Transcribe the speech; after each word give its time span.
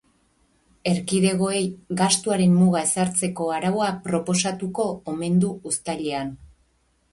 Erkidegoei 0.91 1.59
gastuaren 1.99 2.55
muga 2.63 2.81
ezartzeko 2.89 3.51
araua 3.59 3.91
proposatuko 4.09 4.89
omen 5.15 5.39
du 5.47 5.55
uztailean. 5.75 6.37